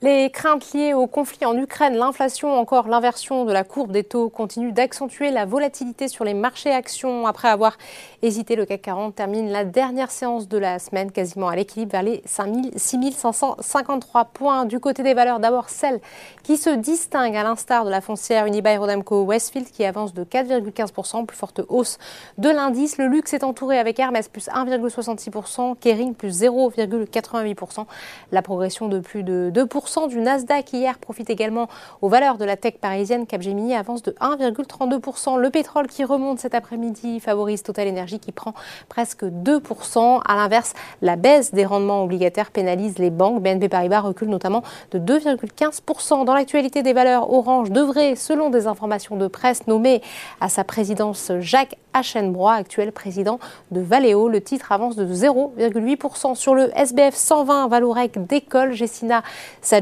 Les 0.00 0.30
craintes 0.30 0.74
liées 0.74 0.94
au 0.94 1.08
conflit 1.08 1.44
en 1.44 1.58
Ukraine, 1.58 1.96
l'inflation, 1.96 2.56
encore 2.56 2.86
l'inversion 2.86 3.44
de 3.44 3.52
la 3.52 3.64
courbe 3.64 3.90
des 3.90 4.04
taux 4.04 4.28
continuent 4.28 4.72
d'accentuer 4.72 5.32
la 5.32 5.44
volatilité 5.44 6.06
sur 6.06 6.24
les 6.24 6.34
marchés 6.34 6.70
actions. 6.70 7.26
Après 7.26 7.48
avoir 7.48 7.76
hésité, 8.22 8.54
le 8.54 8.64
CAC 8.64 8.82
40 8.82 9.16
termine 9.16 9.50
la 9.50 9.64
dernière 9.64 10.12
séance 10.12 10.46
de 10.46 10.56
la 10.56 10.78
semaine 10.78 11.10
quasiment 11.10 11.48
à 11.48 11.56
l'équilibre 11.56 11.90
vers 11.90 12.04
les 12.04 12.22
6553 12.26 14.26
points. 14.26 14.66
Du 14.66 14.78
côté 14.78 15.02
des 15.02 15.14
valeurs, 15.14 15.40
d'abord 15.40 15.68
celles 15.68 15.98
qui 16.44 16.58
se 16.58 16.70
distinguent 16.70 17.34
à 17.34 17.42
l'instar 17.42 17.84
de 17.84 17.90
la 17.90 18.00
foncière 18.00 18.46
Unibail 18.46 18.76
Rodamco 18.76 19.24
Westfield 19.24 19.68
qui 19.68 19.84
avance 19.84 20.14
de 20.14 20.22
4,15%, 20.22 21.26
plus 21.26 21.36
forte 21.36 21.60
hausse 21.68 21.98
de 22.38 22.48
l'indice. 22.48 22.98
Le 22.98 23.08
luxe 23.08 23.32
est 23.32 23.42
entouré 23.42 23.80
avec 23.80 23.98
Hermès 23.98 24.28
plus 24.28 24.46
1,66%, 24.46 25.74
Kering 25.80 26.14
plus 26.14 26.40
0,88%. 26.40 27.84
La 28.30 28.42
progression 28.42 28.86
de 28.86 29.00
plus 29.00 29.24
de 29.24 29.50
2% 29.52 29.87
du 30.08 30.20
Nasdaq 30.20 30.72
hier 30.74 30.98
profite 30.98 31.30
également 31.30 31.66
aux 32.02 32.08
valeurs 32.08 32.36
de 32.36 32.44
la 32.44 32.56
tech 32.56 32.74
parisienne. 32.74 33.26
Capgemini 33.26 33.74
avance 33.74 34.02
de 34.02 34.10
1,32%. 34.20 35.38
Le 35.38 35.50
pétrole 35.50 35.86
qui 35.86 36.04
remonte 36.04 36.38
cet 36.38 36.54
après-midi 36.54 37.20
favorise 37.20 37.62
Total 37.62 37.88
Energy 37.88 38.18
qui 38.18 38.30
prend 38.30 38.52
presque 38.88 39.24
2%. 39.24 40.20
À 40.26 40.36
l'inverse, 40.36 40.74
la 41.00 41.16
baisse 41.16 41.54
des 41.54 41.64
rendements 41.64 42.04
obligataires 42.04 42.50
pénalise 42.50 42.98
les 42.98 43.10
banques. 43.10 43.42
BNP 43.42 43.70
Paribas 43.70 44.00
recule 44.00 44.28
notamment 44.28 44.62
de 44.90 44.98
2,15%. 44.98 46.24
Dans 46.24 46.34
l'actualité 46.34 46.82
des 46.82 46.92
valeurs, 46.92 47.32
Orange 47.32 47.70
devrait, 47.70 48.14
selon 48.14 48.50
des 48.50 48.66
informations 48.66 49.16
de 49.16 49.26
presse, 49.26 49.66
nommer 49.66 50.02
à 50.40 50.50
sa 50.50 50.64
présidence 50.64 51.32
Jacques 51.40 51.76
Hachenbrois, 51.94 52.52
actuel 52.52 52.92
président 52.92 53.40
de 53.70 53.80
Valeo. 53.80 54.28
Le 54.28 54.42
titre 54.42 54.70
avance 54.70 54.96
de 54.96 55.06
0,8% 55.06 56.34
sur 56.34 56.54
le 56.54 56.70
SBF 56.76 57.14
120. 57.14 57.68
Valorec 57.68 58.26
décolle. 58.26 58.74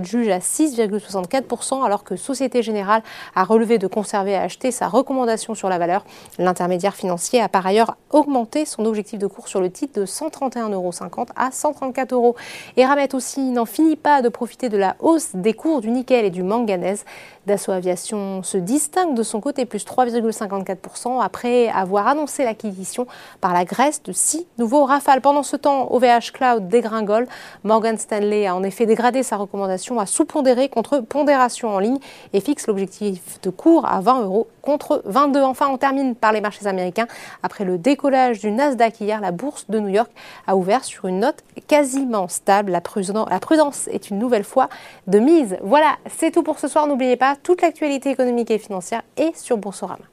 Juge 0.05 0.29
à 0.29 0.39
6,64% 0.39 1.85
alors 1.85 2.05
que 2.05 2.17
Société 2.17 2.63
Générale 2.63 3.03
a 3.35 3.45
relevé 3.45 3.79
de 3.79 3.87
conserver 3.87 4.33
et 4.33 4.37
acheter 4.37 4.71
sa 4.71 4.89
recommandation 4.89 5.55
sur 5.55 5.69
la 5.69 5.79
valeur. 5.79 6.05
L'intermédiaire 6.39 6.95
financier 6.95 7.41
a 7.41 7.49
par 7.49 7.67
ailleurs 7.67 7.97
augmenté 8.11 8.65
son 8.65 8.85
objectif 8.85 9.19
de 9.19 9.27
cours 9.27 9.49
sur 9.49 9.61
le 9.61 9.71
titre 9.71 10.01
de 10.01 10.07
131,50 10.07 10.73
euros 10.73 10.91
à 11.37 11.51
134 11.51 12.13
euros. 12.13 12.37
Et 12.77 12.85
Ramet 12.85 13.15
aussi 13.15 13.41
n'en 13.51 13.65
finit 13.65 13.97
pas 13.97 14.23
de 14.23 14.29
profiter 14.29 14.69
de 14.69 14.77
la 14.77 14.97
hausse 15.01 15.31
des 15.35 15.55
cours 15.55 15.81
du 15.81 15.91
nickel 15.91 16.25
et 16.25 16.31
du 16.31 16.43
manganèse. 16.43 17.05
Dassault 17.47 17.73
Aviation 17.73 18.43
se 18.43 18.59
distingue 18.59 19.15
de 19.15 19.23
son 19.23 19.41
côté 19.41 19.67
plus 19.67 19.85
3,54% 19.85 21.23
après 21.23 21.69
avoir 21.69 22.09
annoncé 22.09 22.45
l'acquisition 22.45 23.07
par 23.41 23.55
la 23.55 23.65
Grèce 23.65 24.03
de 24.03 24.13
six 24.13 24.47
nouveaux 24.59 24.85
Rafales. 24.85 25.21
Pendant 25.21 25.45
ce 25.45 25.57
temps, 25.57 25.93
OVH 25.93 26.33
Cloud 26.33 26.69
dégringole. 26.69 27.29
Morgan 27.63 27.97
Stanley 27.99 28.47
a 28.47 28.57
en 28.57 28.65
effet 28.65 28.85
dégradé 28.85 29.23
sa 29.23 29.37
recommandation 29.37 30.01
à 30.01 30.07
sous-pondérer 30.07 30.69
contre 30.69 30.99
pondération 30.99 31.69
en 31.69 31.79
ligne 31.79 31.99
et 32.33 32.41
fixe 32.41 32.67
l'objectif 32.67 33.41
de 33.43 33.51
cours 33.51 33.87
à 33.87 34.01
20 34.01 34.23
euros 34.23 34.49
contre 34.61 35.03
22. 35.05 35.41
Enfin, 35.43 35.69
on 35.71 35.79
termine 35.79 36.17
par 36.17 36.33
les 36.33 36.41
marchés 36.41 36.67
américains. 36.67 37.07
Après 37.45 37.65
le 37.65 37.79
décollage 37.79 38.41
du 38.41 38.51
Nasdaq 38.51 39.01
hier, 39.01 39.21
la 39.21 39.31
bourse 39.31 39.67
de 39.71 39.79
New 39.79 39.89
York 39.89 40.11
a 40.49 40.57
ouvert 40.57 40.85
sur 40.85 41.07
une 41.07 41.21
note 41.21 41.45
quasiment 41.69 42.27
stable. 42.27 42.73
La 42.73 42.81
prudence 42.81 43.87
est 43.89 44.11
une 44.11 44.19
nouvelle 44.19 44.45
fois 44.45 44.69
de 45.07 45.21
mise. 45.21 45.57
Voilà, 45.63 45.97
c'est 46.19 46.33
tout 46.33 46.43
pour 46.43 46.59
ce 46.59 46.67
soir. 46.67 46.89
N'oubliez 46.89 47.17
pas, 47.17 47.36
toute 47.43 47.63
l'actualité 47.63 48.11
économique 48.11 48.51
et 48.51 48.59
financière 48.59 49.03
est 49.17 49.37
sur 49.37 49.57
Boursorama. 49.57 50.05